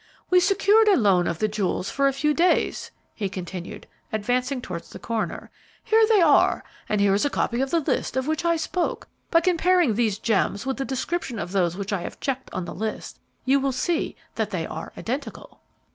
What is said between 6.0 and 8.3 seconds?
they are, and here is a copy of the list of